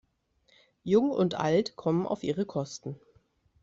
Jung 0.83 1.11
und 1.11 1.35
Alt 1.35 1.75
kommen 1.75 2.07
auf 2.07 2.23
ihre 2.23 2.47
Kosten. 2.47 2.99